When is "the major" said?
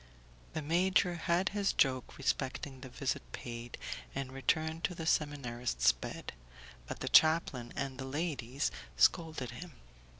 0.53-1.13